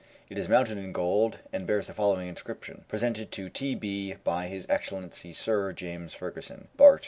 It 0.31 0.39
is 0.39 0.49
mounted 0.49 0.79
in 0.79 0.93
gold, 0.93 1.41
and 1.53 1.67
bears 1.67 1.85
the 1.85 1.93
following 1.93 2.27
inscription: 2.27 2.85
"Presented 2.87 3.31
to 3.33 3.49
T. 3.49 3.75
B. 3.75 4.15
by 4.23 4.47
His 4.47 4.65
Excellency 4.67 5.31
Sir 5.31 5.73
James 5.73 6.15
Fergusson, 6.15 6.69
Bart. 6.75 6.99